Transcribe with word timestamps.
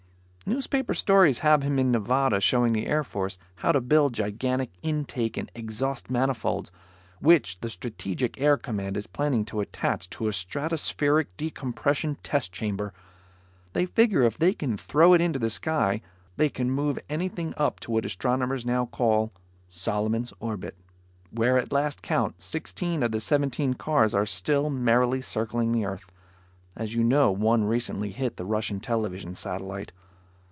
Newspaper 0.43 0.93
stories 0.93 1.39
have 1.39 1.63
him 1.63 1.79
in 1.79 1.91
Nevada 1.91 2.41
showing 2.41 2.73
the 2.73 2.85
Air 2.87 3.05
Force 3.05 3.37
how 3.57 3.71
to 3.71 3.79
build 3.79 4.13
gigantic 4.13 4.69
intake 4.81 5.37
and 5.37 5.49
exhaust 5.55 6.09
manifolds, 6.09 6.71
which 7.21 7.61
the 7.61 7.69
Strategic 7.69 8.37
Air 8.41 8.57
Command 8.57 8.97
is 8.97 9.07
planning 9.07 9.45
to 9.45 9.61
attach 9.61 10.09
to 10.09 10.27
a 10.27 10.31
stratospheric 10.31 11.27
decompression 11.37 12.17
test 12.21 12.51
chamber. 12.51 12.91
They 13.71 13.85
figure 13.85 14.23
if 14.23 14.37
they 14.37 14.53
can 14.53 14.75
throw 14.75 15.13
it 15.13 15.21
into 15.21 15.39
the 15.39 15.49
sky, 15.49 16.01
they 16.35 16.49
can 16.49 16.69
move 16.69 16.99
anything 17.07 17.53
up 17.55 17.79
to 17.81 17.91
what 17.91 18.03
astronomers 18.05 18.65
now 18.65 18.87
call 18.87 19.31
Solomon's 19.69 20.33
Orbit, 20.41 20.75
where 21.29 21.57
at 21.59 21.71
last 21.71 22.01
count, 22.01 22.41
sixteen 22.41 23.03
of 23.03 23.13
the 23.13 23.21
seventeen 23.21 23.75
cars 23.75 24.13
are 24.13 24.25
still 24.25 24.69
merrily 24.69 25.21
circling 25.21 25.71
the 25.71 25.85
earth. 25.85 26.11
As 26.75 26.93
you 26.93 27.05
know, 27.05 27.31
one 27.31 27.63
recently 27.63 28.09
hit 28.11 28.35
the 28.35 28.45
Russian 28.45 28.81
television 28.81 29.33
satellite. 29.33 29.93